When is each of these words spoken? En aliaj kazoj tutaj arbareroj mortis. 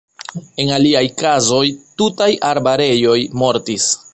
En 0.63 0.69
aliaj 0.77 1.03
kazoj 1.19 1.61
tutaj 2.01 2.31
arbareroj 2.53 3.19
mortis. 3.45 3.91